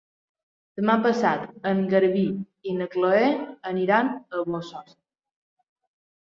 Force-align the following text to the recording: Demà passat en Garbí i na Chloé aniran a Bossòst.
Demà 0.79 0.95
passat 1.03 1.43
en 1.73 1.83
Garbí 1.91 2.25
i 2.71 2.75
na 2.79 2.89
Chloé 2.97 3.29
aniran 3.75 4.13
a 4.41 4.45
Bossòst. 4.51 5.01